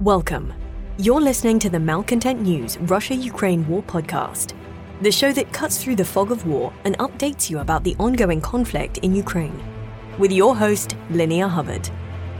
[0.00, 0.52] Welcome.
[0.98, 4.52] You're listening to the Malcontent News Russia Ukraine War podcast,
[5.00, 8.42] the show that cuts through the fog of war and updates you about the ongoing
[8.42, 9.58] conflict in Ukraine.
[10.18, 11.88] With your host, Linnea Hubbard.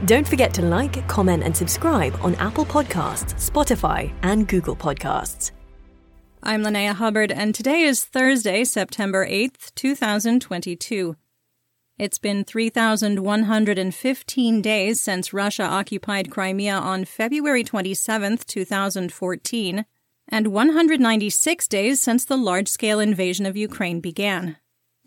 [0.05, 5.49] Don't forget to like, comment, and subscribe on Apple Podcasts, Spotify, and Google Podcasts.
[6.43, 11.15] I'm Linnea Hubbard, and today is Thursday, September 8th, 2022.
[11.99, 19.83] It's been 3,115 days since Russia occupied Crimea on February 27, 2014,
[20.29, 24.57] and 196 days since the large scale invasion of Ukraine began.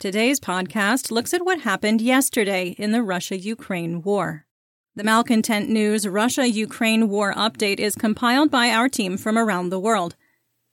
[0.01, 4.47] Today's podcast looks at what happened yesterday in the Russia Ukraine war.
[4.97, 9.79] The Malcontent News Russia Ukraine War Update is compiled by our team from around the
[9.79, 10.17] world.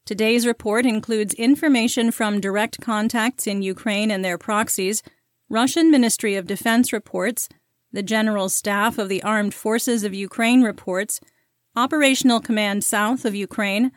[0.03, 5.03] Today's report includes information from direct contacts in Ukraine and their proxies
[5.49, 7.47] Russian Ministry of Defense reports,
[7.93, 11.21] the General Staff of the Armed Forces of Ukraine reports,
[11.73, 13.93] Operational Command South of Ukraine,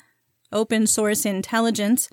[0.53, 2.09] open source intelligence,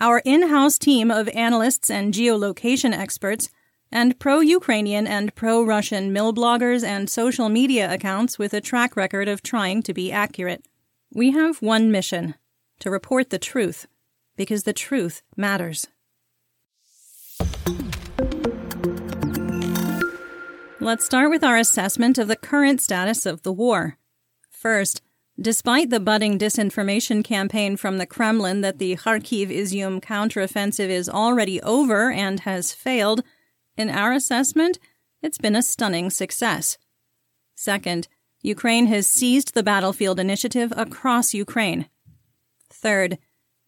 [0.00, 3.50] our in house team of analysts and geolocation experts,
[3.92, 8.96] and pro Ukrainian and pro Russian mill bloggers and social media accounts with a track
[8.96, 10.64] record of trying to be accurate.
[11.12, 12.36] We have one mission
[12.80, 13.86] to report the truth,
[14.34, 15.88] because the truth matters.
[20.80, 23.98] Let's start with our assessment of the current status of the war.
[24.48, 25.02] First,
[25.40, 31.60] despite the budding disinformation campaign from the Kremlin that the Kharkiv Izium counteroffensive is already
[31.62, 33.24] over and has failed,
[33.76, 34.78] in our assessment,
[35.20, 36.78] it's been a stunning success.
[37.56, 38.06] Second,
[38.42, 41.88] Ukraine has seized the battlefield initiative across Ukraine.
[42.70, 43.18] Third,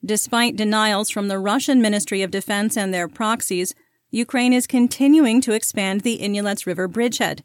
[0.04, 3.74] despite denials from the Russian Ministry of Defense and their proxies,
[4.10, 7.44] Ukraine is continuing to expand the Inhulets River bridgehead.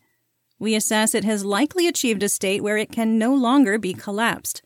[0.58, 4.64] We assess it has likely achieved a state where it can no longer be collapsed.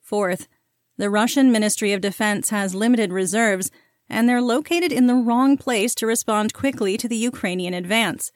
[0.00, 0.48] Fourth,
[0.96, 3.70] the Russian Ministry of Defense has limited reserves,
[4.08, 8.32] and they're located in the wrong place to respond quickly to the Ukrainian advance.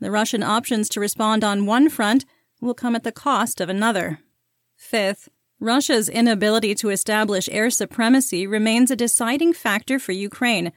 [0.00, 2.24] The Russian options to respond on one front
[2.60, 4.20] will come at the cost of another.
[4.76, 5.28] Fifth,
[5.60, 10.72] Russia's inability to establish air supremacy remains a deciding factor for Ukraine,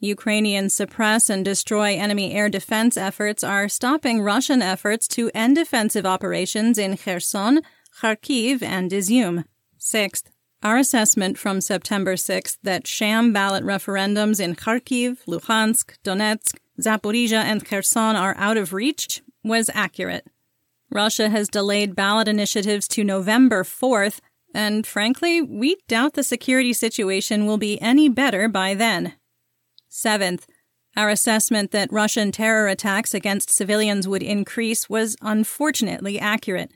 [0.00, 6.06] Ukrainians suppress and destroy enemy air defense efforts are stopping Russian efforts to end defensive
[6.06, 7.60] operations in Kherson,
[8.00, 9.44] Kharkiv, and Izium.
[9.76, 10.30] Sixth,
[10.62, 17.64] our assessment from September 6th that sham ballot referendums in Kharkiv, Luhansk, Donetsk, Zaporizhia, and
[17.64, 20.26] Kherson are out of reach was accurate.
[20.90, 24.20] Russia has delayed ballot initiatives to November 4th,
[24.54, 29.14] and frankly, we doubt the security situation will be any better by then.
[29.90, 30.46] Seventh,
[30.96, 36.70] our assessment that Russian terror attacks against civilians would increase was unfortunately accurate.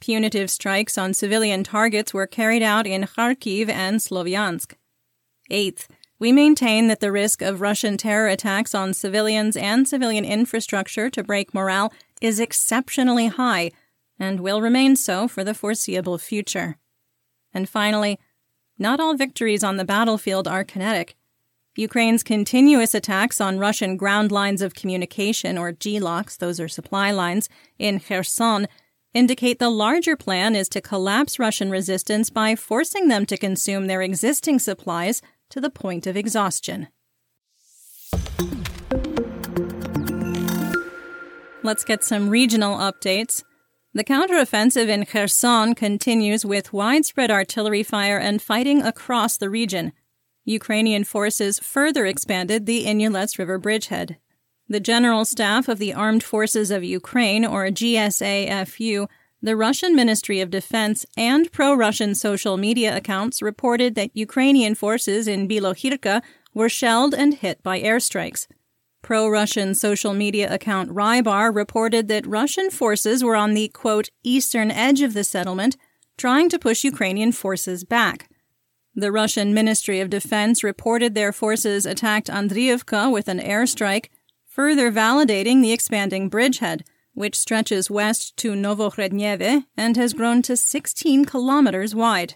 [0.00, 4.74] Punitive strikes on civilian targets were carried out in Kharkiv and Slovyansk.
[5.50, 5.88] Eighth,
[6.18, 11.24] we maintain that the risk of Russian terror attacks on civilians and civilian infrastructure to
[11.24, 13.72] break morale is exceptionally high
[14.18, 16.76] and will remain so for the foreseeable future.
[17.52, 18.18] And finally,
[18.78, 21.16] not all victories on the battlefield are kinetic.
[21.80, 27.48] Ukraine's continuous attacks on Russian ground lines of communication, or GLOCs, those are supply lines,
[27.78, 28.68] in Kherson,
[29.14, 34.02] indicate the larger plan is to collapse Russian resistance by forcing them to consume their
[34.02, 36.88] existing supplies to the point of exhaustion.
[41.62, 43.42] Let's get some regional updates.
[43.94, 49.92] The counteroffensive in Kherson continues with widespread artillery fire and fighting across the region.
[50.50, 54.16] Ukrainian forces further expanded the Inhulets River bridgehead.
[54.68, 59.08] The General Staff of the Armed Forces of Ukraine, or GSAFU,
[59.42, 65.26] the Russian Ministry of Defense, and pro Russian social media accounts reported that Ukrainian forces
[65.26, 66.22] in Bilohirka
[66.52, 68.46] were shelled and hit by airstrikes.
[69.02, 74.70] Pro Russian social media account Rybar reported that Russian forces were on the, quote, eastern
[74.70, 75.76] edge of the settlement,
[76.18, 78.28] trying to push Ukrainian forces back.
[78.94, 84.06] The Russian Ministry of Defense reported their forces attacked Andriivka with an airstrike,
[84.46, 86.84] further validating the expanding bridgehead,
[87.14, 92.34] which stretches west to Novokhodneve and has grown to 16 kilometers wide.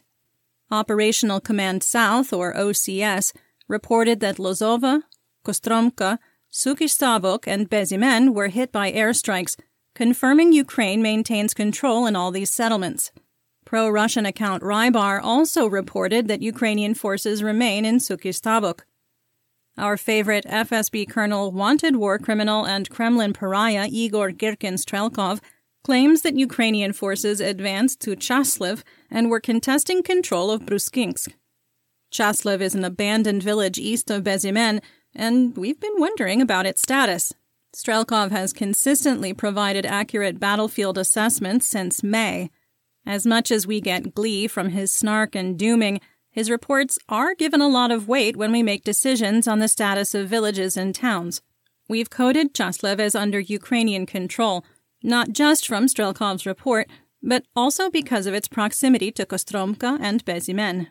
[0.71, 3.33] Operational Command South, or OCS,
[3.67, 5.03] reported that Lozova,
[5.45, 6.19] Kostromka,
[6.53, 9.57] Sukhistavok, and Bezimen were hit by airstrikes,
[9.95, 13.11] confirming Ukraine maintains control in all these settlements.
[13.65, 18.81] Pro Russian account Rybar also reported that Ukrainian forces remain in Sukhistavok.
[19.77, 25.41] Our favorite FSB colonel, wanted war criminal, and Kremlin pariah Igor Girkin Strelkov
[25.83, 31.33] claims that Ukrainian forces advanced to Chaslev and were contesting control of Bruskinsk.
[32.13, 34.81] Chaslev is an abandoned village east of Bezymen,
[35.15, 37.35] and we've been wondering about its status.
[37.75, 42.51] Strelkov has consistently provided accurate battlefield assessments since May.
[43.07, 47.61] As much as we get glee from his snark and dooming, his reports are given
[47.61, 51.43] a lot of weight when we make decisions on the status of villages and towns.
[51.89, 54.65] We've coded Chaslev as under Ukrainian control,
[55.03, 56.89] not just from Strelkov's report,
[57.23, 60.89] but also because of its proximity to Kostromka and Bezymen.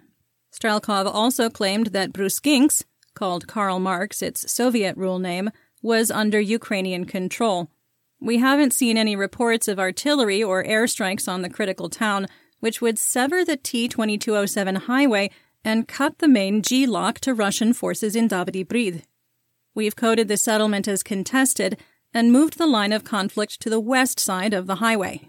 [0.53, 2.83] Strelkov also claimed that Bruskinsk,
[3.15, 5.49] called Karl Marx its Soviet rule name,
[5.81, 7.69] was under Ukrainian control.
[8.23, 12.27] We haven't seen any reports of artillery or airstrikes on the critical town,
[12.61, 15.29] which would sever the T 2207 highway
[15.65, 19.03] and cut the main GLOC to Russian forces in Davydiv Brid.
[19.75, 21.77] We've coded the settlement as contested
[22.13, 25.27] and moved the line of conflict to the west side of the highway.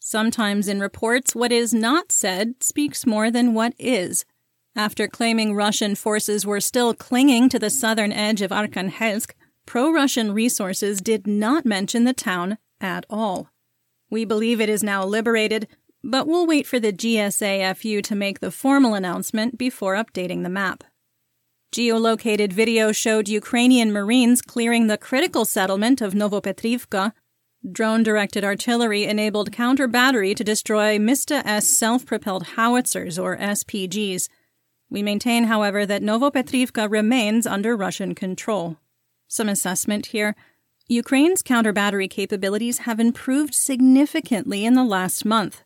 [0.00, 4.24] Sometimes in reports, what is not said speaks more than what is.
[4.74, 9.30] After claiming Russian forces were still clinging to the southern edge of Arkhangelsk,
[9.66, 13.50] pro Russian resources did not mention the town at all.
[14.10, 15.68] We believe it is now liberated,
[16.02, 20.84] but we'll wait for the GSAFU to make the formal announcement before updating the map.
[21.74, 27.12] Geolocated video showed Ukrainian Marines clearing the critical settlement of Novopetrivka.
[27.70, 34.28] Drone directed artillery enabled counter battery to destroy Msta S self propelled howitzers, or SPGs.
[34.88, 38.76] We maintain, however, that Novopetrivka remains under Russian control.
[39.28, 40.34] Some assessment here.
[40.88, 45.62] Ukraine's counter battery capabilities have improved significantly in the last month.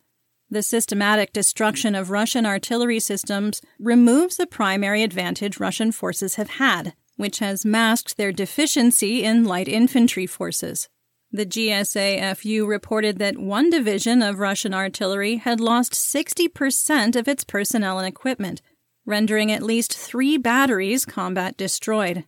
[0.49, 6.93] The systematic destruction of Russian artillery systems removes the primary advantage Russian forces have had,
[7.15, 10.89] which has masked their deficiency in light infantry forces.
[11.31, 17.99] The GSAFU reported that one division of Russian artillery had lost 60% of its personnel
[17.99, 18.61] and equipment,
[19.05, 22.25] rendering at least three batteries combat destroyed.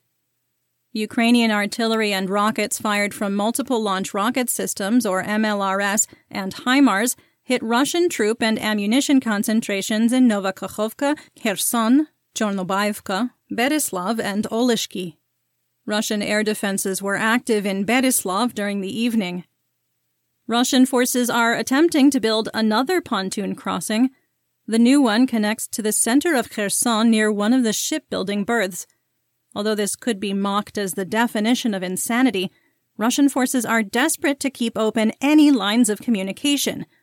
[0.94, 7.62] Ukrainian artillery and rockets fired from multiple launch rocket systems, or MLRS, and HIMARS hit
[7.64, 15.18] Russian troop and ammunition concentrations in Nova Kakhovka, Kherson, Chornobaivka, Berislav, and Oleshky.
[15.86, 19.44] Russian air defenses were active in Berislav during the evening.
[20.48, 24.12] Russian forces are attempting to build another pontoon crossing.
[24.68, 28.86] The new one connects to the center of Kherson near one of the shipbuilding berths.
[29.56, 32.52] Although this could be mocked as the definition of insanity,
[32.98, 36.86] Russian forces are desperate to keep open any lines of communication–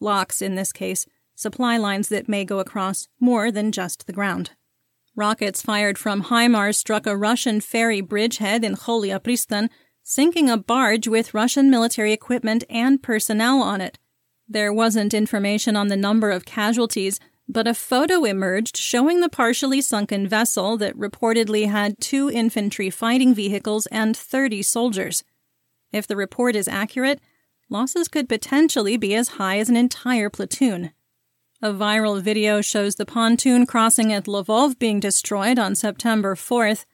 [0.00, 4.50] LOCs in this case, supply lines that may go across more than just the ground.
[5.14, 9.70] Rockets fired from HIMARS struck a Russian ferry bridgehead in Pristan,
[10.02, 13.98] sinking a barge with Russian military equipment and personnel on it.
[14.48, 19.80] There wasn't information on the number of casualties, but a photo emerged showing the partially
[19.80, 25.22] sunken vessel that reportedly had two infantry fighting vehicles and 30 soldiers.
[25.92, 27.20] If the report is accurate,
[27.70, 30.92] losses could potentially be as high as an entire platoon.
[31.62, 36.84] A viral video shows the pontoon crossing at Lvov being destroyed on September 4th.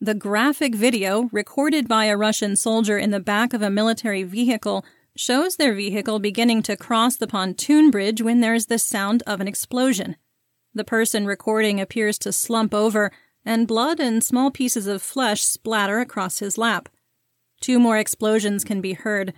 [0.00, 4.84] The graphic video, recorded by a Russian soldier in the back of a military vehicle,
[5.20, 9.38] shows their vehicle beginning to cross the pontoon bridge when there is the sound of
[9.38, 10.16] an explosion.
[10.72, 13.12] The person recording appears to slump over,
[13.44, 16.88] and blood and small pieces of flesh splatter across his lap.
[17.60, 19.34] Two more explosions can be heard.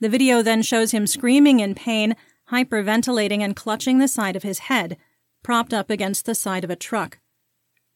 [0.00, 2.16] The video then shows him screaming in pain,
[2.50, 4.96] hyperventilating, and clutching the side of his head,
[5.42, 7.18] propped up against the side of a truck.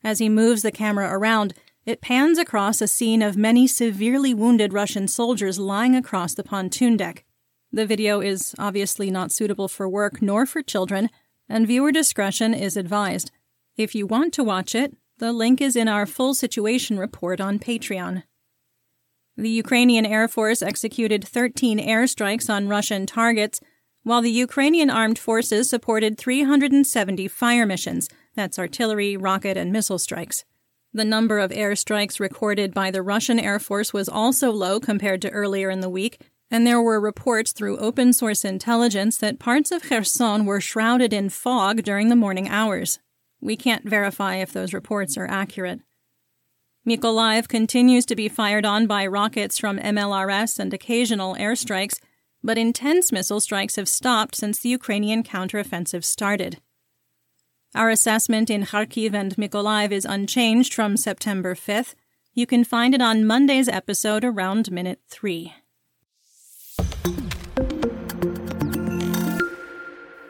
[0.05, 4.73] As he moves the camera around, it pans across a scene of many severely wounded
[4.73, 7.25] Russian soldiers lying across the pontoon deck.
[7.73, 11.09] The video is obviously not suitable for work nor for children,
[11.49, 13.31] and viewer discretion is advised.
[13.77, 17.59] If you want to watch it, the link is in our full situation report on
[17.59, 18.23] Patreon.
[19.37, 23.61] The Ukrainian Air Force executed 13 airstrikes on Russian targets,
[24.03, 30.45] while the Ukrainian armed forces supported 370 fire missions that's artillery, rocket, and missile strikes.
[30.95, 35.31] The number of airstrikes recorded by the Russian Air Force was also low compared to
[35.31, 36.21] earlier in the week,
[36.51, 41.31] and there were reports through open source intelligence that parts of Kherson were shrouded in
[41.31, 42.99] fog during the morning hours.
[43.41, 45.81] We can't verify if those reports are accurate.
[46.87, 52.01] Mykolaiv continues to be fired on by rockets from MLRS and occasional airstrikes,
[52.45, 56.61] but intense missile strikes have stopped since the Ukrainian counteroffensive started.
[57.75, 61.95] Our assessment in Kharkiv and Mykolaiv is unchanged from September 5th.
[62.35, 65.55] You can find it on Monday's episode around minute 3.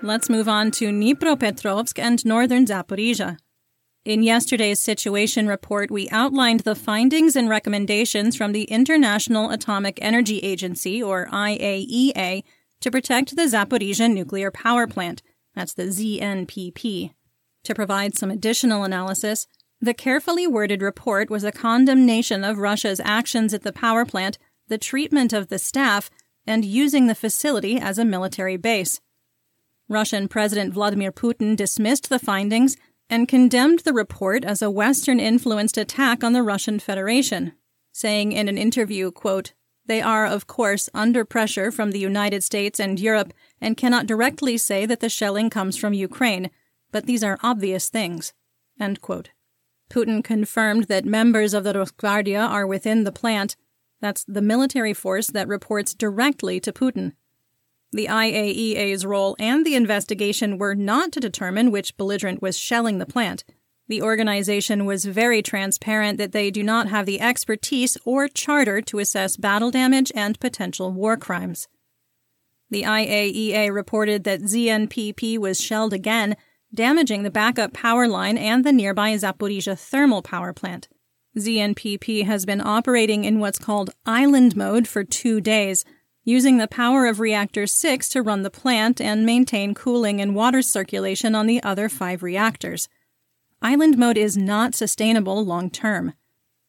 [0.03, 3.39] Let's move on to Dnipropetrovsk and northern Zaporizhia.
[4.05, 10.39] In yesterday's situation report, we outlined the findings and recommendations from the International Atomic Energy
[10.39, 12.45] Agency, or IAEA,
[12.81, 15.23] to protect the Zaporizhia nuclear power plant.
[15.57, 17.13] That's the ZNPP.
[17.65, 19.47] To provide some additional analysis,
[19.81, 24.39] the carefully worded report was a condemnation of Russia's actions at the power plant,
[24.69, 26.11] the treatment of the staff,
[26.47, 29.01] and using the facility as a military base.
[29.89, 32.77] Russian President Vladimir Putin dismissed the findings
[33.11, 37.53] and condemned the report as a Western influenced attack on the Russian Federation,
[37.93, 39.53] saying in an interview, quote,
[39.87, 44.57] They are, of course, under pressure from the United States and Europe and cannot directly
[44.57, 46.51] say that the shelling comes from Ukraine,
[46.93, 48.33] but these are obvious things.
[49.91, 53.57] Putin confirmed that members of the Rosgvardia are within the plant.
[54.01, 57.13] That's the military force that reports directly to Putin.
[57.93, 63.07] The IAEA's role and the investigation were not to determine which belligerent was shelling the
[63.07, 63.45] plant.
[63.89, 68.99] The organization was very transparent that they do not have the expertise or charter to
[68.99, 71.69] assess battle damage and potential war crimes.
[72.71, 76.37] The IAEA reported that ZNPP was shelled again,
[76.75, 80.89] damaging the backup power line and the nearby Zaporizhia thermal power plant.
[81.37, 85.85] ZNPP has been operating in what's called island mode for two days,
[86.25, 90.63] using the power of Reactor 6 to run the plant and maintain cooling and water
[90.63, 92.89] circulation on the other five reactors.
[93.61, 96.15] Island mode is not sustainable long term.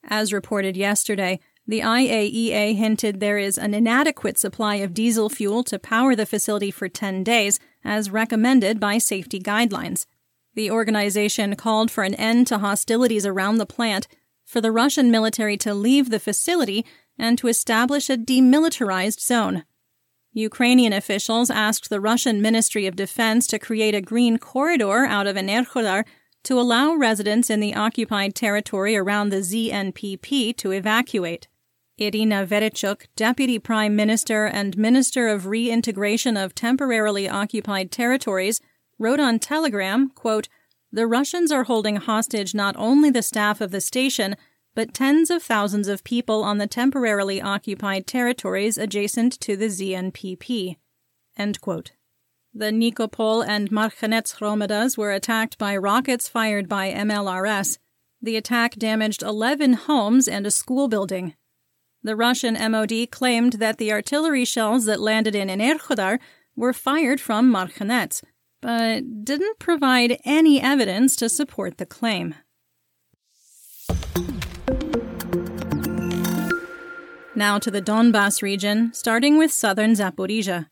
[0.03, 5.79] As reported yesterday, the IAEA hinted there is an inadequate supply of diesel fuel to
[5.79, 10.05] power the facility for 10 days, as recommended by safety guidelines.
[10.55, 14.07] The organization called for an end to hostilities around the plant,
[14.45, 16.85] for the Russian military to leave the facility,
[17.17, 19.63] and to establish a demilitarized zone.
[20.33, 25.35] Ukrainian officials asked the Russian Ministry of Defense to create a green corridor out of
[25.35, 26.05] Enerhodar
[26.43, 31.47] to allow residents in the occupied territory around the ZNPP to evacuate.
[31.97, 38.59] Irina Vereshchuk, Deputy Prime Minister and Minister of Reintegration of Temporarily Occupied Territories,
[38.97, 40.49] wrote on Telegram, quote,
[40.91, 44.35] The Russians are holding hostage not only the staff of the station,
[44.73, 50.77] but tens of thousands of people on the temporarily occupied territories adjacent to the ZNPP.
[52.55, 57.77] The Nikopol and Marhanets Hromadas were attacked by rockets fired by MLRS.
[58.21, 61.35] The attack damaged 11 homes and a school building.
[62.05, 66.19] The Russian MOD claimed that the artillery shells that landed in Enerhodar
[66.53, 68.21] were fired from Marhanets,
[68.61, 72.35] but didn't provide any evidence to support the claim.
[77.35, 80.67] Now to the Donbas region, starting with southern Zaporizhia.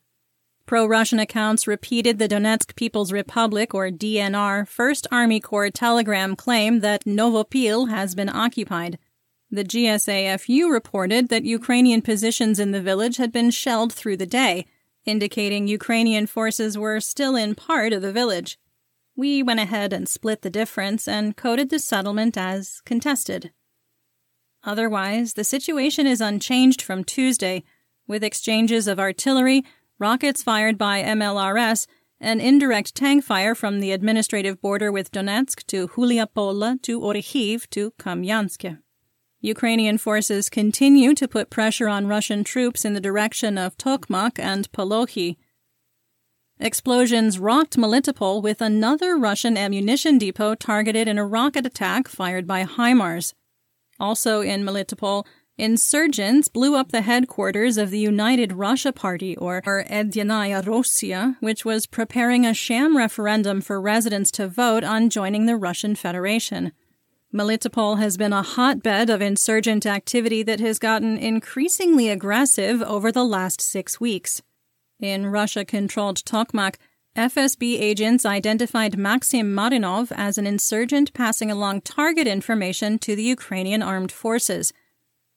[0.66, 6.80] Pro Russian accounts repeated the Donetsk People's Republic, or DNR, 1st Army Corps telegram claim
[6.80, 8.98] that Novopil has been occupied.
[9.54, 14.64] The GSAFU reported that Ukrainian positions in the village had been shelled through the day,
[15.04, 18.58] indicating Ukrainian forces were still in part of the village.
[19.14, 23.52] We went ahead and split the difference and coded the settlement as contested.
[24.64, 27.62] Otherwise, the situation is unchanged from Tuesday,
[28.06, 29.66] with exchanges of artillery,
[29.98, 31.86] rockets fired by MLRS,
[32.18, 37.90] and indirect tank fire from the administrative border with Donetsk to Huliapola to Orikhiv to
[37.98, 38.78] Kamyansk.
[39.42, 44.70] Ukrainian forces continue to put pressure on Russian troops in the direction of Tokmak and
[44.70, 45.36] Polohi.
[46.60, 52.64] Explosions rocked Melitopol with another Russian ammunition depot targeted in a rocket attack fired by
[52.64, 53.34] HIMARS.
[53.98, 55.26] Also in Melitopol,
[55.58, 61.86] insurgents blew up the headquarters of the United Russia Party, or Edyanaya Rossiya, which was
[61.86, 66.70] preparing a sham referendum for residents to vote on joining the Russian Federation.
[67.34, 73.24] Melitopol has been a hotbed of insurgent activity that has gotten increasingly aggressive over the
[73.24, 74.42] last six weeks.
[75.00, 76.76] In Russia controlled Tokmak,
[77.16, 83.82] FSB agents identified Maxim Marinov as an insurgent passing along target information to the Ukrainian
[83.82, 84.72] armed forces.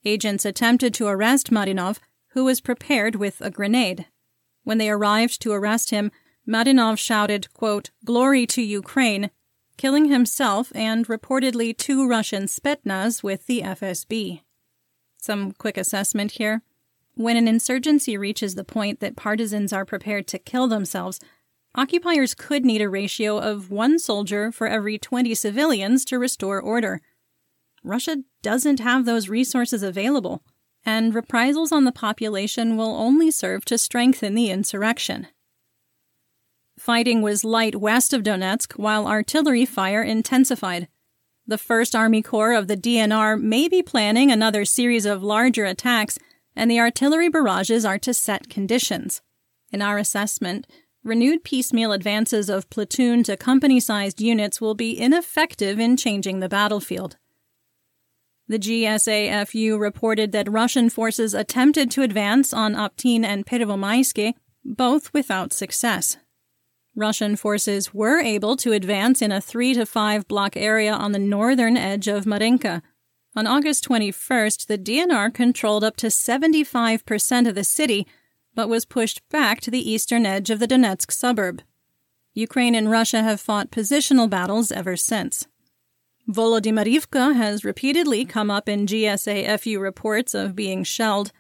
[0.03, 1.99] Agents attempted to arrest Marinov,
[2.29, 4.05] who was prepared with a grenade.
[4.63, 6.11] When they arrived to arrest him,
[6.47, 9.31] Marinov shouted, quote, Glory to Ukraine,
[9.77, 14.41] killing himself and reportedly two Russian Spetsnaz with the FSB.
[15.17, 16.62] Some quick assessment here.
[17.15, 21.20] When an insurgency reaches the point that partisans are prepared to kill themselves,
[21.74, 27.01] occupiers could need a ratio of one soldier for every 20 civilians to restore order.
[27.84, 30.44] Russia doesn't have those resources available,
[30.86, 35.27] and reprisals on the population will only serve to strengthen the insurrection.
[36.86, 40.88] Fighting was light west of Donetsk while artillery fire intensified.
[41.48, 46.20] The 1st Army Corps of the DNR may be planning another series of larger attacks,
[46.56, 49.24] and the artillery barrages are to set conditions.
[49.72, 50.68] In our assessment,
[51.04, 56.50] renewed piecemeal advances of platoon to company sized units will be ineffective in changing the
[56.50, 57.18] battlefield.
[58.48, 65.51] The GSAFU reported that Russian forces attempted to advance on Optin and Pervomayske, both without
[65.51, 66.18] success.
[66.95, 71.19] Russian forces were able to advance in a 3 to 5 block area on the
[71.19, 72.81] northern edge of Marinka.
[73.35, 78.07] On August 21st, the DNR controlled up to 75% of the city,
[78.53, 81.61] but was pushed back to the eastern edge of the Donetsk suburb.
[82.33, 85.47] Ukraine and Russia have fought positional battles ever since.
[86.29, 91.31] Volodymyrivka has repeatedly come up in GSAFU reports of being shelled.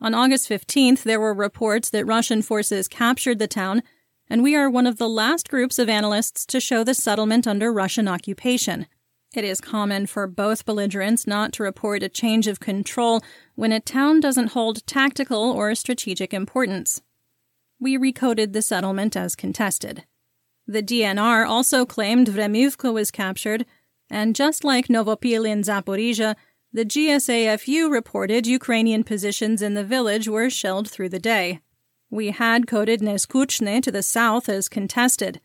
[0.00, 3.82] On August 15th, there were reports that Russian forces captured the town,
[4.28, 7.72] and we are one of the last groups of analysts to show the settlement under
[7.72, 8.86] Russian occupation.
[9.34, 13.22] It is common for both belligerents not to report a change of control
[13.54, 17.02] when a town doesn't hold tactical or strategic importance.
[17.78, 20.04] We recoded the settlement as contested.
[20.66, 23.66] The DNR also claimed Vremivka was captured,
[24.10, 26.34] and just like Novopil in Zaporizhia,
[26.72, 31.60] the GSAFU reported Ukrainian positions in the village were shelled through the day.
[32.10, 35.40] We had coded Neskuchne to the south as contested.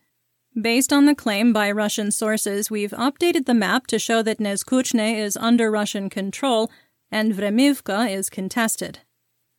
[0.60, 5.18] Based on the claim by Russian sources, we've updated the map to show that Neskuchne
[5.18, 6.70] is under Russian control
[7.10, 9.00] and Vremivka is contested.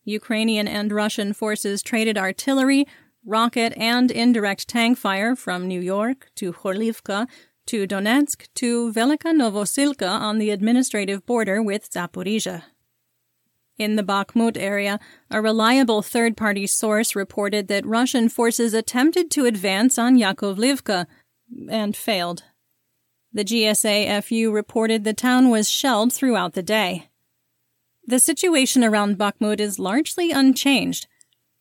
[0.05, 2.85] Ukrainian and Russian forces traded artillery,
[3.25, 7.27] rocket, and indirect tank fire from New York to Horlivka
[7.67, 12.63] to Donetsk to Velika Novosilka on the administrative border with Zaporizhia.
[13.77, 14.99] In the Bakhmut area,
[15.31, 21.07] a reliable third party source reported that Russian forces attempted to advance on Yakovlivka
[21.69, 22.43] and failed.
[23.31, 27.09] The GSA-FU reported the town was shelled throughout the day.
[28.05, 31.07] The situation around Bakhmut is largely unchanged.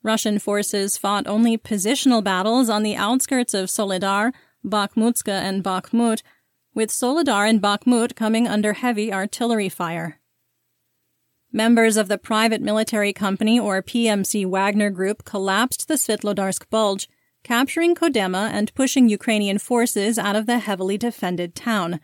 [0.02, 4.32] Russian forces fought only positional battles on the outskirts of Soledar,
[4.64, 6.22] Bakhmutska, and Bakhmut,
[6.74, 10.18] with Soledar and Bakhmut coming under heavy artillery fire.
[11.54, 17.10] Members of the private military company or PMC Wagner Group collapsed the Svitlodarsk Bulge,
[17.44, 22.00] capturing Kodema and pushing Ukrainian forces out of the heavily defended town.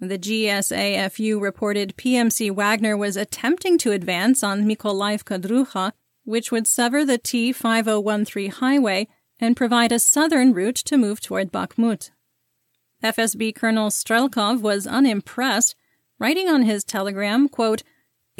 [0.00, 5.92] The GSAFU reported PMC Wagner was attempting to advance on Mykolaiv Druha,
[6.24, 9.08] which would sever the T5013 highway
[9.38, 12.10] and provide a southern route to move toward Bakhmut.
[13.02, 15.74] FSB Colonel Strelkov was unimpressed,
[16.18, 17.82] writing on his telegram, quote,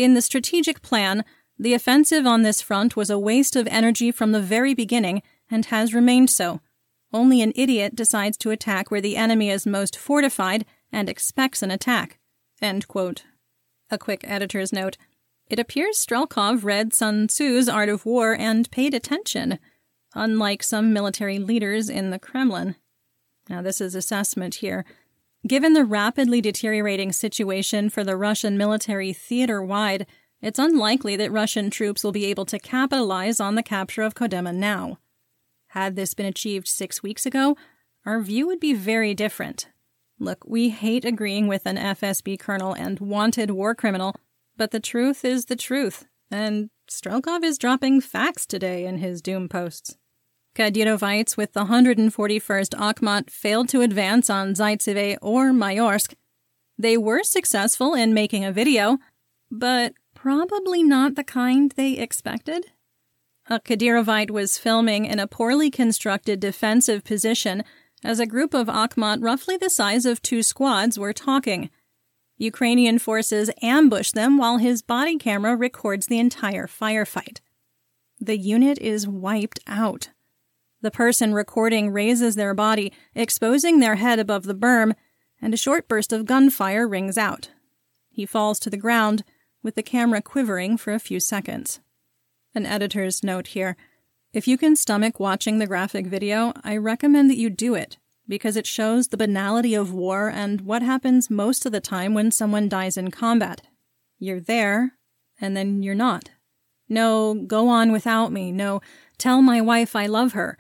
[0.01, 1.27] In the strategic plan,
[1.59, 5.67] the offensive on this front was a waste of energy from the very beginning and
[5.67, 6.63] has remained so.
[7.13, 11.71] Only an idiot decides to attack where the enemy is most fortified and expects an
[11.71, 12.19] attack.
[13.91, 14.97] A quick editor's note.
[15.51, 19.59] It appears Strelkov read Sun Tzu's Art of War and paid attention
[20.15, 22.75] unlike some military leaders in the Kremlin.
[23.51, 24.87] Now, this is assessment here.
[25.47, 30.07] Given the rapidly deteriorating situation for the Russian military theater wide,
[30.43, 34.55] it's unlikely that Russian troops will be able to capitalize on the capture of Kodema
[34.55, 34.99] now.
[35.69, 37.57] Had this been achieved six weeks ago,
[38.05, 39.69] our view would be very different.
[40.19, 44.15] Look, we hate agreeing with an FSB colonel and wanted war criminal,
[44.57, 49.49] but the truth is the truth, and Strelkov is dropping facts today in his doom
[49.49, 49.97] posts.
[50.55, 56.15] Kadyrovites with the 141st Akhmat failed to advance on Zaitsev or Mayorsk.
[56.77, 58.99] They were successful in making a video,
[59.51, 62.67] but probably not the kind they expected.
[63.49, 67.65] A Kadyrovite was filming in a poorly constructed defensive position
[68.05, 71.71] as a group of Akhmat roughly the size of two squads were talking.
[72.39, 77.41] Ukrainian forces ambush them while his body camera records the entire firefight.
[78.19, 80.11] The unit is wiped out.
[80.83, 84.95] The person recording raises their body, exposing their head above the berm,
[85.41, 87.51] and a short burst of gunfire rings out.
[88.09, 89.23] He falls to the ground,
[89.63, 91.81] with the camera quivering for a few seconds.
[92.55, 93.77] An editor's note here.
[94.33, 98.57] If you can stomach watching the graphic video, I recommend that you do it, because
[98.57, 102.69] it shows the banality of war and what happens most of the time when someone
[102.69, 103.63] dies in combat.
[104.19, 104.93] You're there,
[105.41, 106.31] and then you're not.
[106.89, 108.51] No, go on without me.
[108.51, 108.81] No,
[109.19, 110.57] tell my wife I love her.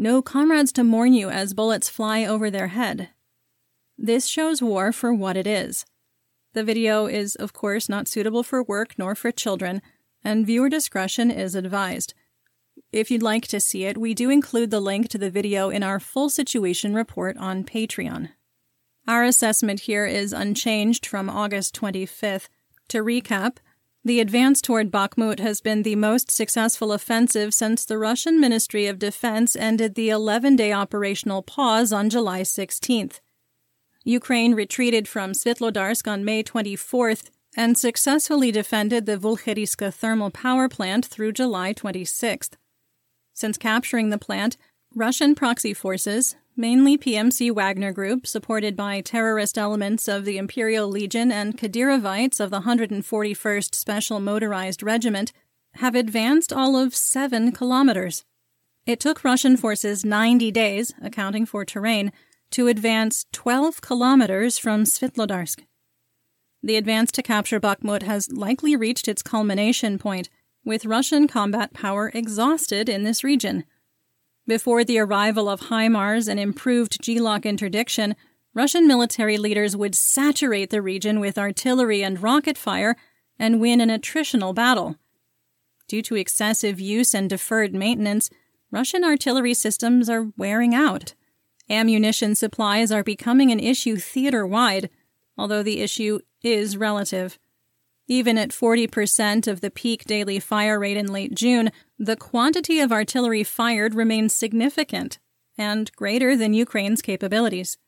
[0.00, 3.10] No comrades to mourn you as bullets fly over their head.
[3.98, 5.84] This shows war for what it is.
[6.54, 9.82] The video is, of course, not suitable for work nor for children,
[10.24, 12.14] and viewer discretion is advised.
[12.90, 15.82] If you'd like to see it, we do include the link to the video in
[15.82, 18.30] our full situation report on Patreon.
[19.06, 22.48] Our assessment here is unchanged from August 25th.
[22.88, 23.58] To recap,
[24.02, 28.98] the advance toward Bakhmut has been the most successful offensive since the Russian Ministry of
[28.98, 33.20] Defense ended the 11 day operational pause on July 16th.
[34.04, 41.04] Ukraine retreated from Svitlodarsk on May 24th and successfully defended the Vuhlehirska thermal power plant
[41.04, 42.52] through July 26th.
[43.34, 44.56] Since capturing the plant,
[44.94, 51.32] Russian proxy forces, mainly PMC Wagner Group, supported by terrorist elements of the Imperial Legion
[51.32, 55.32] and Kadyrovites of the 141st Special Motorized Regiment,
[55.76, 58.26] have advanced all of seven kilometers.
[58.84, 62.12] It took Russian forces 90 days, accounting for terrain,
[62.50, 65.64] to advance 12 kilometers from Svitlodarsk.
[66.62, 70.28] The advance to capture Bakhmut has likely reached its culmination point
[70.62, 73.64] with Russian combat power exhausted in this region.
[74.50, 78.16] Before the arrival of HIMARS and improved GLOC interdiction,
[78.52, 82.96] Russian military leaders would saturate the region with artillery and rocket fire
[83.38, 84.96] and win an attritional battle.
[85.86, 88.28] Due to excessive use and deferred maintenance,
[88.72, 91.14] Russian artillery systems are wearing out.
[91.68, 94.90] Ammunition supplies are becoming an issue theater wide,
[95.38, 97.38] although the issue is relative.
[98.10, 102.90] Even at 40% of the peak daily fire rate in late June, the quantity of
[102.90, 105.20] artillery fired remains significant
[105.56, 107.78] and greater than Ukraine's capabilities.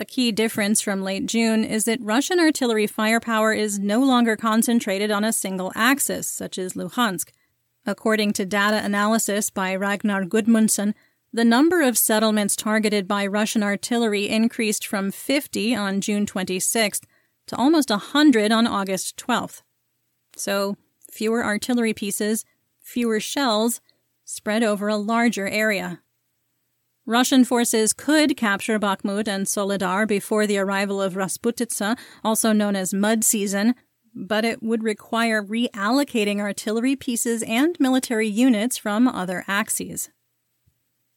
[0.00, 5.12] A key difference from late June is that Russian artillery firepower is no longer concentrated
[5.12, 7.28] on a single axis, such as Luhansk.
[7.86, 10.92] According to data analysis by Ragnar Gudmundsson,
[11.32, 17.04] the number of settlements targeted by Russian artillery increased from 50 on June 26th
[17.46, 19.62] to almost 100 on August 12th.
[20.36, 20.76] So,
[21.10, 22.44] fewer artillery pieces,
[22.80, 23.80] fewer shells,
[24.24, 26.00] spread over a larger area.
[27.06, 32.92] Russian forces could capture Bakhmut and Soledar before the arrival of Rasputitsa, also known as
[32.92, 33.76] mud season,
[34.12, 40.10] but it would require reallocating artillery pieces and military units from other axes.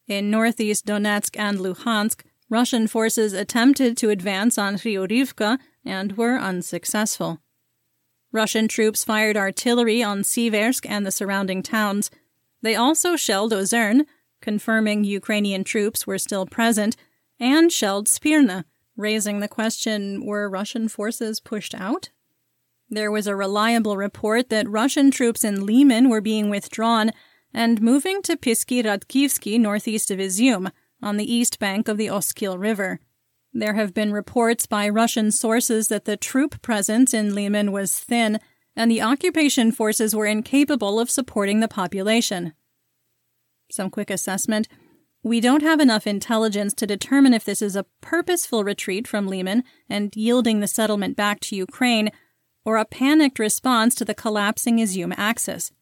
[0.06, 7.40] In northeast Donetsk and Luhansk, Russian forces attempted to advance on Hryhorivka and were unsuccessful.
[8.32, 12.10] Russian troops fired artillery on Siversk and the surrounding towns.
[12.60, 14.04] They also shelled Ozern,
[14.42, 16.96] confirming Ukrainian troops were still present,
[17.38, 18.64] and shelled Spirna,
[18.96, 22.10] raising the question were Russian forces pushed out?
[22.88, 27.12] There was a reliable report that Russian troops in Liman were being withdrawn
[27.54, 30.70] and moving to Pisky Radkivsky northeast of Izium,
[31.02, 33.00] on the east bank of the Oskil River.
[33.52, 38.38] There have been reports by Russian sources that the troop presence in Liman was thin
[38.76, 42.54] and the occupation forces were incapable of supporting the population.
[43.70, 44.68] Some quick assessment.
[45.22, 49.64] We don't have enough intelligence to determine if this is a purposeful retreat from Liman
[49.88, 52.10] and yielding the settlement back to Ukraine,
[52.64, 55.72] or a panicked response to the collapsing Izium axis.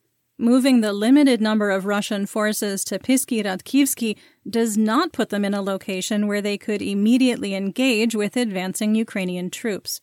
[0.40, 4.16] Moving the limited number of Russian forces to Pisky Radkivsky
[4.48, 9.50] does not put them in a location where they could immediately engage with advancing Ukrainian
[9.50, 10.00] troops.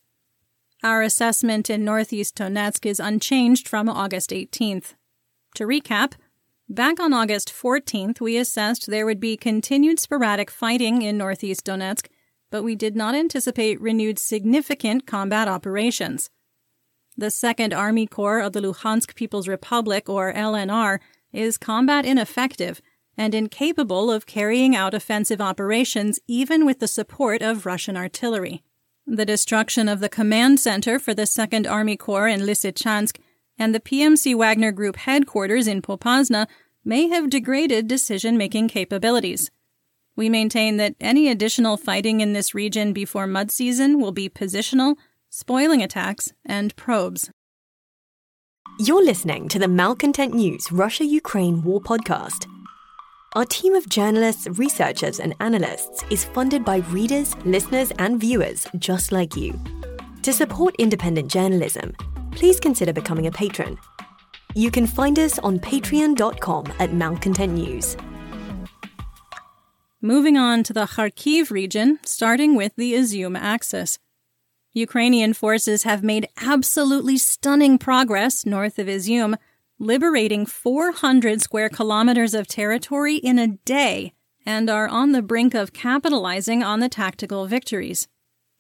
[0.83, 4.95] Our assessment in northeast Donetsk is unchanged from August 18th.
[5.55, 6.15] To recap,
[6.67, 12.07] back on August 14th, we assessed there would be continued sporadic fighting in northeast Donetsk,
[12.51, 16.29] but we did not anticipate renewed significant combat operations.
[17.17, 20.99] The Second Army Corps of the Luhansk People's Republic, or LNR,
[21.31, 22.81] is combat ineffective
[23.17, 28.63] and incapable of carrying out offensive operations even with the support of Russian artillery.
[29.07, 33.17] The destruction of the command center for the Second Army Corps in Lysychansk
[33.57, 36.47] and the PMC Wagner Group headquarters in Popasna
[36.83, 39.51] may have degraded decision making capabilities.
[40.17, 44.95] We maintain that any additional fighting in this region before mud season will be positional
[45.35, 47.29] spoiling attacks, and probes.
[48.79, 52.47] You're listening to the Malcontent News Russia Ukraine War Podcast.
[53.33, 59.11] Our team of journalists, researchers, and analysts is funded by readers, listeners, and viewers just
[59.11, 59.59] like you.
[60.21, 61.93] To support independent journalism,
[62.31, 63.77] please consider becoming a patron.
[64.53, 67.97] You can find us on patreon.com at Malcontent News.
[70.01, 73.99] Moving on to the Kharkiv region, starting with the Izium axis.
[74.75, 79.37] Ukrainian forces have made absolutely stunning progress north of Izium,
[79.79, 84.13] liberating 400 square kilometers of territory in a day
[84.45, 88.09] and are on the brink of capitalizing on the tactical victories.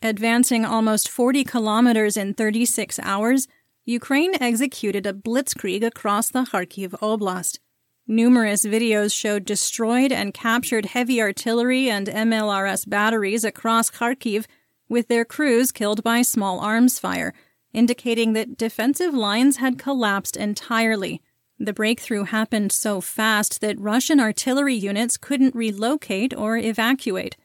[0.01, 3.49] Advancing almost 40 kilometers in 36 hours,
[3.83, 7.59] Ukraine executed a blitzkrieg across the Kharkiv Oblast.
[8.07, 14.45] Numerous videos showed destroyed and captured heavy artillery and MLRS batteries across Kharkiv,
[14.87, 17.33] with their crews killed by small arms fire,
[17.73, 21.21] indicating that defensive lines had collapsed entirely.
[21.59, 27.37] The breakthrough happened so fast that Russian artillery units couldn't relocate or evacuate.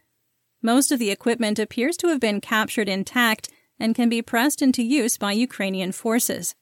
[0.63, 3.49] Most of the equipment appears to have been captured intact
[3.79, 6.55] and can be pressed into use by Ukrainian forces.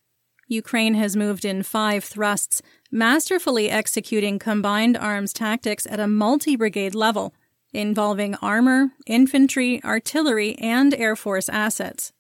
[0.47, 6.95] Ukraine has moved in five thrusts, masterfully executing combined arms tactics at a multi brigade
[6.95, 7.35] level,
[7.73, 12.13] involving armor, infantry, artillery, and Air Force assets.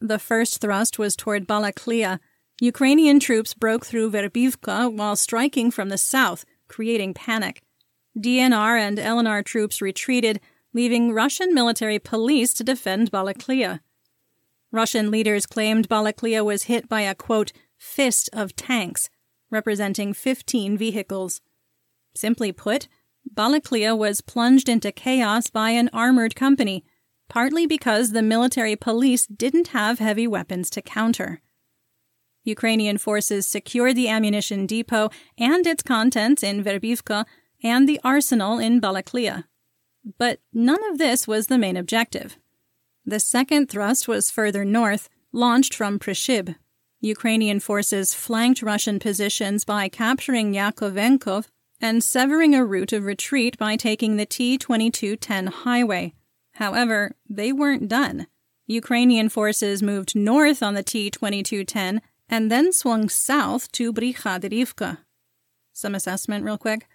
[0.00, 2.20] The first thrust was toward Balaklia.
[2.60, 7.62] Ukrainian troops broke through Verbivka while striking from the south, creating panic.
[8.16, 10.40] DNR and LNR troops retreated,
[10.72, 13.80] leaving Russian military police to defend Balaklia.
[14.70, 19.08] Russian leaders claimed Balaklia was hit by a quote, fist of tanks,
[19.50, 21.40] representing 15 vehicles.
[22.14, 22.88] Simply put,
[23.34, 26.84] Balaklia was plunged into chaos by an armored company,
[27.28, 31.40] partly because the military police didn't have heavy weapons to counter.
[32.44, 37.26] Ukrainian forces secured the ammunition depot and its contents in Verbivka
[37.62, 39.44] and the arsenal in Balaklia.
[40.16, 42.38] But none of this was the main objective.
[43.04, 46.54] The second thrust was further north, launched from Prishib.
[47.00, 51.46] Ukrainian forces flanked Russian positions by capturing Yakovenkov
[51.80, 56.14] and severing a route of retreat by taking the T 2210 highway.
[56.54, 58.26] However, they weren't done.
[58.66, 64.98] Ukrainian forces moved north on the T 2210 and then swung south to Brikhadirivka.
[65.72, 66.86] Some assessment, real quick.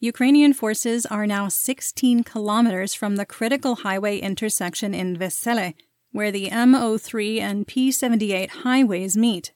[0.00, 5.74] Ukrainian forces are now 16 kilometers from the critical highway intersection in Vesele,
[6.12, 9.52] where the M03 and P78 highways meet.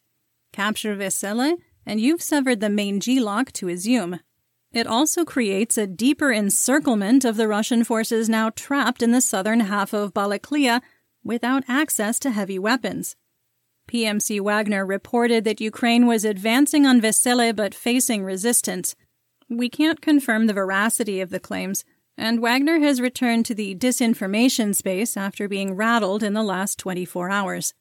[0.52, 4.20] Capture Vesele, and you've severed the main GLOC to Izium.
[4.72, 9.60] It also creates a deeper encirclement of the Russian forces now trapped in the southern
[9.60, 10.80] half of Balaklia
[11.22, 13.16] without access to heavy weapons.
[13.88, 18.94] PMC Wagner reported that Ukraine was advancing on Vesele but facing resistance,
[19.56, 21.84] we can't confirm the veracity of the claims,
[22.16, 27.30] and Wagner has returned to the disinformation space after being rattled in the last 24
[27.30, 27.74] hours.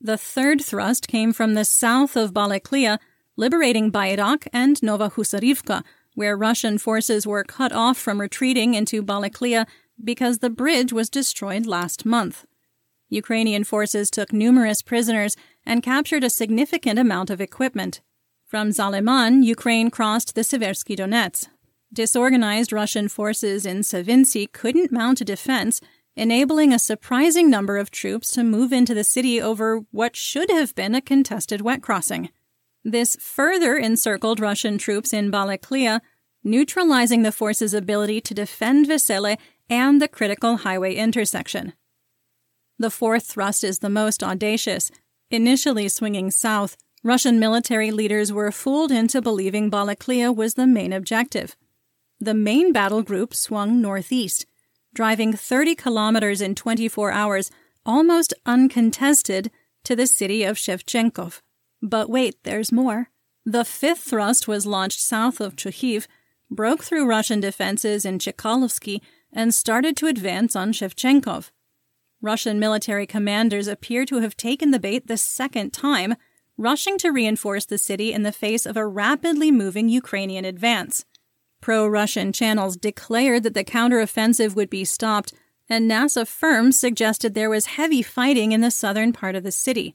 [0.00, 2.98] The third thrust came from the south of Balaklia,
[3.36, 5.82] liberating Bayrak and Nova Husarivka,
[6.16, 9.66] where Russian forces were cut off from retreating into Balaklia
[10.02, 12.46] because the bridge was destroyed last month.
[13.08, 18.00] Ukrainian forces took numerous prisoners and captured a significant amount of equipment.
[18.46, 21.48] From Zaliman, Ukraine crossed the Seversky Donets.
[21.92, 25.80] Disorganized Russian forces in Savintsy couldn't mount a defense,
[26.16, 30.74] enabling a surprising number of troops to move into the city over what should have
[30.74, 32.30] been a contested wet crossing.
[32.88, 36.00] This further encircled Russian troops in Balaklia,
[36.44, 41.72] neutralizing the force's ability to defend Vesele and the critical highway intersection.
[42.78, 44.92] The fourth thrust is the most audacious,
[45.32, 51.56] initially swinging south Russian military leaders were fooled into believing Balaklia was the main objective.
[52.20, 54.46] The main battle group swung northeast,
[54.94, 57.50] driving 30 kilometers in 24 hours,
[57.84, 59.50] almost uncontested,
[59.82, 61.40] to the city of Shevchenkov.
[61.82, 63.10] But wait, there's more.
[63.44, 66.06] The fifth thrust was launched south of Chuhuiv,
[66.50, 69.00] broke through Russian defenses in Chekalovsky,
[69.32, 71.50] and started to advance on Shevchenkov.
[72.22, 76.16] Russian military commanders appear to have taken the bait the second time
[76.58, 81.04] rushing to reinforce the city in the face of a rapidly moving Ukrainian advance.
[81.60, 85.32] Pro Russian channels declared that the counteroffensive would be stopped,
[85.68, 89.94] and NASA FIRMS suggested there was heavy fighting in the southern part of the city.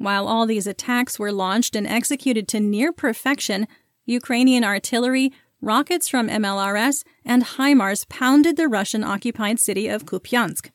[0.00, 3.68] While all these attacks were launched and executed to near perfection,
[4.06, 10.70] Ukrainian artillery, rockets from MLRS, and HIMARS pounded the Russian occupied city of Kupiansk.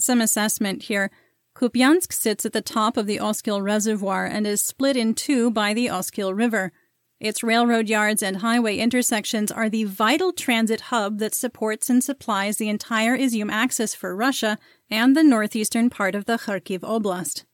[0.00, 1.12] Some assessment here.
[1.54, 5.72] Kupiansk sits at the top of the Oskil Reservoir and is split in two by
[5.72, 6.72] the Oskil River.
[7.20, 12.56] Its railroad yards and highway intersections are the vital transit hub that supports and supplies
[12.56, 14.58] the entire Izium axis for Russia
[14.90, 17.44] and the northeastern part of the Kharkiv Oblast.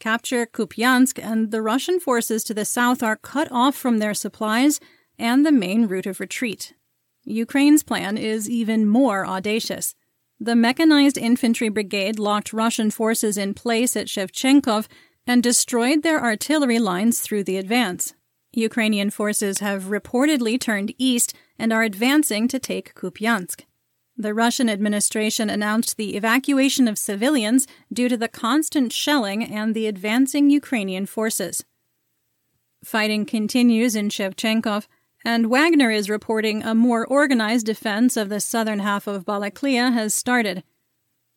[0.00, 4.78] Capture Kupiansk and the Russian forces to the south are cut off from their supplies
[5.18, 6.72] and the main route of retreat.
[7.24, 9.94] Ukraine's plan is even more audacious.
[10.38, 14.86] The mechanized infantry brigade locked Russian forces in place at Shevchenkov
[15.26, 18.14] and destroyed their artillery lines through the advance.
[18.52, 23.64] Ukrainian forces have reportedly turned east and are advancing to take Kupiansk.
[24.20, 29.86] The Russian administration announced the evacuation of civilians due to the constant shelling and the
[29.86, 31.64] advancing Ukrainian forces.
[32.84, 34.88] Fighting continues in Shevchenkov
[35.24, 40.14] And Wagner is reporting a more organized defense of the southern half of Balaklia has
[40.14, 40.64] started.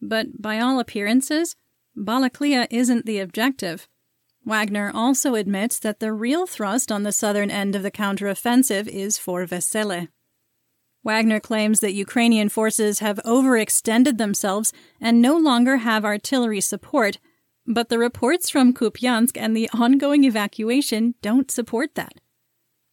[0.02, 1.56] But by all appearances,
[1.96, 3.88] Balaklia isn't the objective.
[4.44, 9.20] Wagner also admits that the real thrust on the southern end of the counteroffensive is
[9.20, 10.08] for Vesele.
[11.04, 17.18] Wagner claims that Ukrainian forces have overextended themselves and no longer have artillery support,
[17.66, 22.20] but the reports from Kupiansk and the ongoing evacuation don't support that.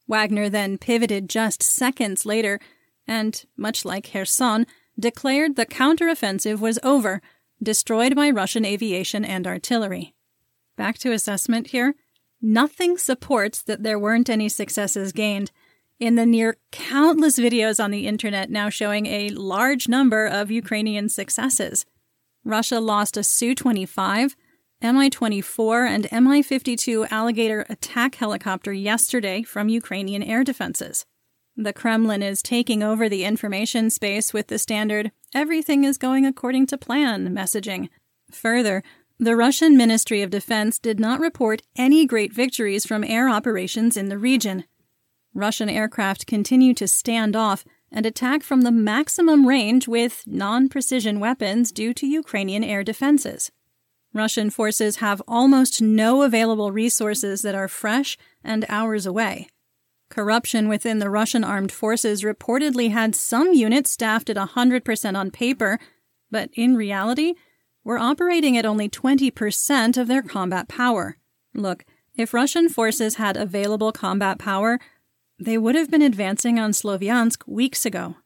[0.06, 2.58] Wagner then pivoted just seconds later
[3.06, 4.66] and, much like Kherson,
[4.98, 7.20] declared the counteroffensive was over,
[7.62, 10.14] destroyed by Russian aviation and artillery.
[10.76, 11.94] Back to assessment here.
[12.40, 15.50] Nothing supports that there weren't any successes gained
[15.98, 21.08] in the near countless videos on the internet now showing a large number of Ukrainian
[21.08, 21.84] successes.
[22.44, 24.36] Russia lost a Su 25,
[24.80, 31.04] Mi 24, and Mi 52 Alligator attack helicopter yesterday from Ukrainian air defenses.
[31.56, 36.66] The Kremlin is taking over the information space with the standard, everything is going according
[36.66, 37.88] to plan messaging.
[38.30, 38.84] Further,
[39.18, 44.08] the Russian Ministry of Defense did not report any great victories from air operations in
[44.08, 44.64] the region.
[45.34, 51.20] Russian aircraft continue to stand off and attack from the maximum range with non precision
[51.20, 53.50] weapons due to Ukrainian air defenses.
[54.12, 59.48] Russian forces have almost no available resources that are fresh and hours away.
[60.08, 65.78] Corruption within the Russian armed forces reportedly had some units staffed at 100% on paper,
[66.30, 67.34] but in reality,
[67.84, 71.18] were operating at only 20% of their combat power.
[71.54, 71.84] Look,
[72.16, 74.78] if Russian forces had available combat power,
[75.38, 78.16] they would have been advancing on Sloviansk weeks ago.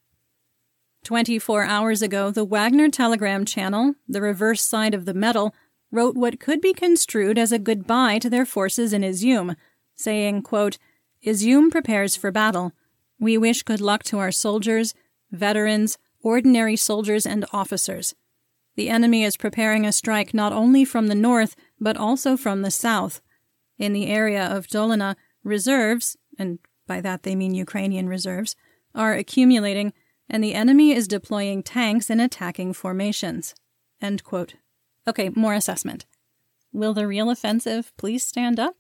[1.04, 5.54] 24 hours ago, the Wagner Telegram channel, the reverse side of the medal,
[5.90, 9.56] wrote what could be construed as a goodbye to their forces in Izium,
[9.94, 10.78] saying, quote,
[11.24, 12.72] Izium prepares for battle.
[13.20, 14.94] We wish good luck to our soldiers,
[15.30, 18.14] veterans, ordinary soldiers, and officers.
[18.76, 22.70] The enemy is preparing a strike not only from the north, but also from the
[22.70, 23.20] south.
[23.76, 26.58] In the area of Dolina, reserves, and
[26.92, 28.54] by that they mean Ukrainian reserves,
[28.94, 29.94] are accumulating,
[30.28, 33.54] and the enemy is deploying tanks in attacking formations.
[35.08, 36.04] Okay, more assessment.
[36.70, 38.76] Will the real offensive please stand up?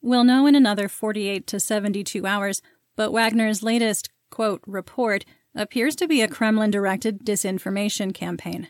[0.00, 2.62] We'll know in another 48 to 72 hours,
[2.94, 8.68] but Wagner's latest, quote, report appears to be a Kremlin directed disinformation campaign.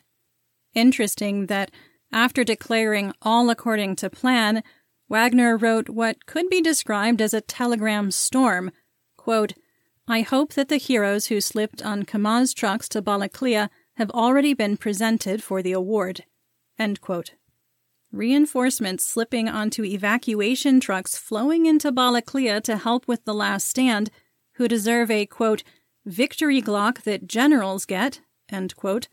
[0.73, 1.71] Interesting that
[2.11, 4.63] after declaring all according to plan,
[5.09, 8.71] Wagner wrote what could be described as a telegram storm.
[9.17, 9.55] Quote,
[10.07, 14.77] I hope that the heroes who slipped on Kamaz trucks to Balaklia have already been
[14.77, 16.25] presented for the award.
[18.11, 24.11] Reinforcements slipping onto evacuation trucks flowing into Balaklia to help with the last stand,
[24.55, 25.63] who deserve a, quote,
[26.07, 29.09] victory Glock that generals get, end quote,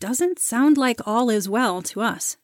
[0.00, 2.38] doesn't sound like all is well to us.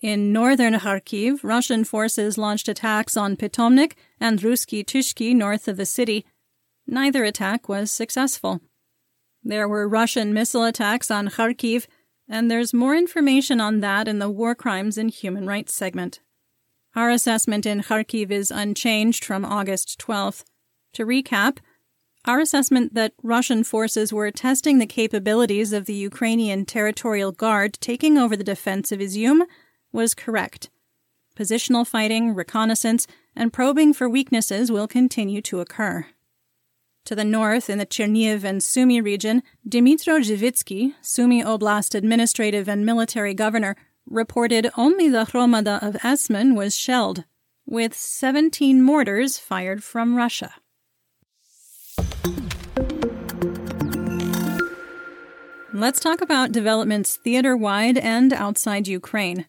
[0.00, 5.86] In northern Kharkiv, Russian forces launched attacks on Pitomnik and Ruski Tushki north of the
[5.86, 6.24] city.
[6.86, 8.60] Neither attack was successful.
[9.42, 11.86] There were Russian missile attacks on Kharkiv,
[12.28, 16.20] and there's more information on that in the War Crimes and Human Rights segment.
[16.94, 20.44] Our assessment in Kharkiv is unchanged from August 12th.
[20.92, 21.58] To recap,
[22.24, 28.16] our assessment that Russian forces were testing the capabilities of the Ukrainian Territorial Guard taking
[28.16, 29.42] over the defense of Izium
[29.92, 30.70] was correct.
[31.36, 36.06] Positional fighting, reconnaissance, and probing for weaknesses will continue to occur.
[37.04, 42.84] To the north, in the Chernihiv and Sumy region, Dmitro Zhivitsky, Sumy Oblast administrative and
[42.84, 47.24] military governor, reported only the Hromada of Esman was shelled,
[47.64, 50.54] with 17 mortars fired from Russia.
[55.72, 59.46] Let's talk about developments theater wide and outside Ukraine.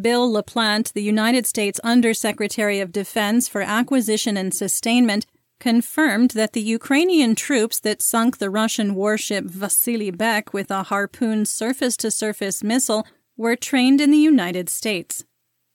[0.00, 5.24] Bill LaPlante, the United States Undersecretary of Defense for Acquisition and Sustainment,
[5.60, 11.46] confirmed that the Ukrainian troops that sunk the Russian warship Vasily Bekh with a Harpoon
[11.46, 15.24] surface to surface missile were trained in the United States.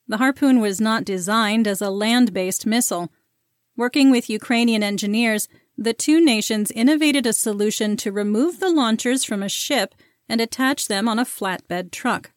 [0.07, 3.09] The Harpoon was not designed as a land based missile.
[3.77, 5.47] Working with Ukrainian engineers,
[5.77, 9.95] the two nations innovated a solution to remove the launchers from a ship
[10.27, 12.31] and attach them on a flatbed truck.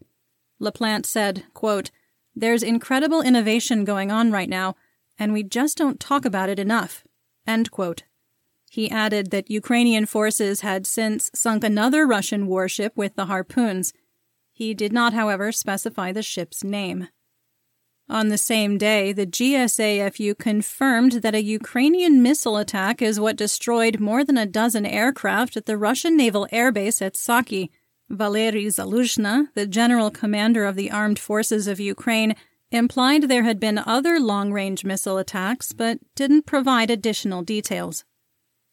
[0.62, 1.90] LaPlante said, quote,
[2.34, 4.76] There's incredible innovation going on right now,
[5.18, 7.04] and we just don't talk about it enough.
[7.46, 8.04] End quote.
[8.70, 13.92] He added that Ukrainian forces had since sunk another Russian warship with the harpoons.
[14.52, 17.08] He did not, however, specify the ship's name.
[18.08, 24.00] On the same day, the GSAFU confirmed that a Ukrainian missile attack is what destroyed
[24.00, 27.70] more than a dozen aircraft at the Russian naval airbase at Saki.
[28.12, 32.36] Valery Zaluzhny, the general commander of the armed forces of Ukraine,
[32.70, 38.04] implied there had been other long range missile attacks, but didn't provide additional details.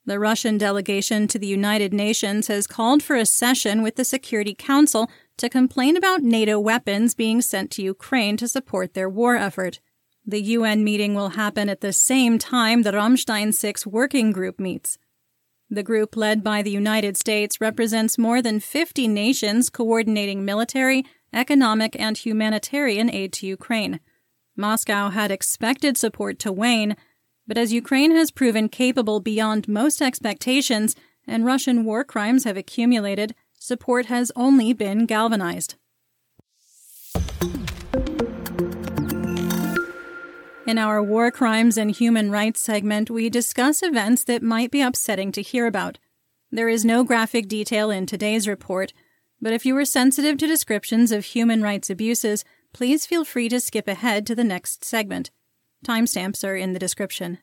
[0.06, 4.54] The Russian delegation to the United Nations has called for a session with the Security
[4.54, 9.80] Council to complain about NATO weapons being sent to Ukraine to support their war effort.
[10.26, 14.98] The UN meeting will happen at the same time the Ramstein 6 working group meets.
[15.72, 21.96] The group, led by the United States, represents more than 50 nations coordinating military, economic,
[22.00, 24.00] and humanitarian aid to Ukraine.
[24.56, 26.96] Moscow had expected support to wane,
[27.48, 30.96] but as Ukraine has proven capable beyond most expectations
[31.28, 35.76] and Russian war crimes have accumulated, support has only been galvanized.
[40.70, 45.32] In our War Crimes and Human Rights segment, we discuss events that might be upsetting
[45.32, 45.98] to hear about.
[46.52, 48.94] There is no graphic detail in today's report,
[49.42, 53.60] but if you are sensitive to descriptions of human rights abuses, please feel free to
[53.60, 55.32] skip ahead to the next segment.
[55.84, 57.40] Timestamps are in the description.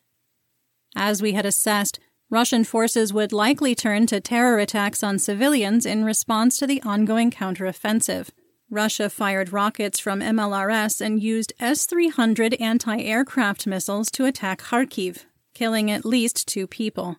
[0.95, 1.99] As we had assessed,
[2.29, 7.29] Russian forces would likely turn to terror attacks on civilians in response to the ongoing
[7.29, 8.29] counteroffensive.
[8.69, 15.23] Russia fired rockets from MLRS and used S 300 anti aircraft missiles to attack Kharkiv,
[15.53, 17.15] killing at least two people.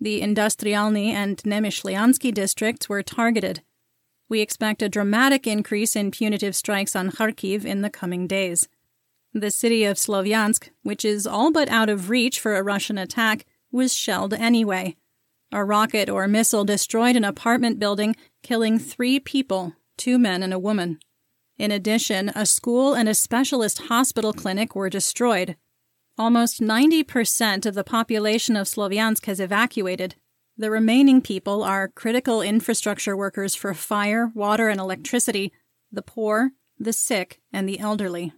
[0.00, 3.62] The Industrialny and Nemyshlyansky districts were targeted.
[4.30, 8.66] We expect a dramatic increase in punitive strikes on Kharkiv in the coming days.
[9.34, 13.44] The city of Slovyansk, which is all but out of reach for a Russian attack,
[13.70, 14.96] was shelled anyway.
[15.52, 20.58] A rocket or missile destroyed an apartment building, killing three people two men and a
[20.58, 20.98] woman.
[21.58, 25.56] In addition, a school and a specialist hospital clinic were destroyed.
[26.18, 30.14] Almost 90% of the population of Slovyansk has evacuated.
[30.56, 35.52] The remaining people are critical infrastructure workers for fire, water, and electricity,
[35.92, 38.32] the poor, the sick, and the elderly.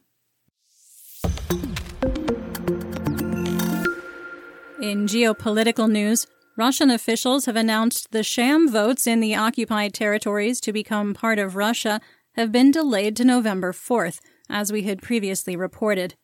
[4.80, 6.26] In geopolitical news,
[6.58, 11.54] Russian officials have announced the sham votes in the occupied territories to become part of
[11.54, 12.00] Russia
[12.32, 14.18] have been delayed to November 4th,
[14.50, 16.16] as we had previously reported.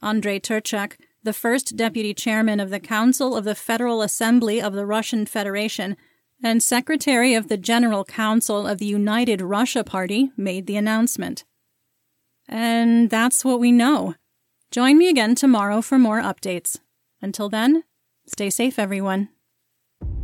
[0.00, 4.86] Andrei Turchak, the first deputy chairman of the Council of the Federal Assembly of the
[4.86, 5.94] Russian Federation
[6.42, 11.44] and secretary of the General Council of the United Russia Party, made the announcement.
[12.48, 14.14] And that's what we know.
[14.70, 16.80] Join me again tomorrow for more updates.
[17.20, 17.84] Until then,
[18.26, 19.28] stay safe, everyone.